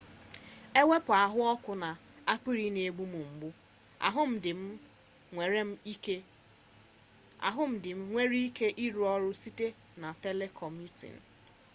ewepu 0.79 1.11
ahuoku 1.23 1.71
na 1.83 1.89
akpiri 2.33 2.67
n'egbu 2.71 3.03
m 3.11 3.13
mgbu 3.29 3.49
ahu 4.07 4.21
di 4.43 4.51
m 4.59 4.63
enwere 7.47 7.91
m 7.99 8.03
ike 8.51 8.67
iru 8.85 9.01
oru 9.13 9.29
site 9.41 9.67
na 10.01 10.09
telecommuting 10.23 11.17